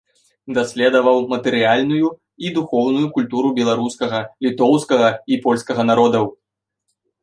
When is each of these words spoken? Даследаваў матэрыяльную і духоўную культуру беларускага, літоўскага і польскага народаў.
Даследаваў 0.57 1.17
матэрыяльную 1.33 2.07
і 2.47 2.51
духоўную 2.57 3.07
культуру 3.19 3.55
беларускага, 3.63 4.19
літоўскага 4.49 5.09
і 5.35 5.43
польскага 5.49 5.91
народаў. 5.95 6.25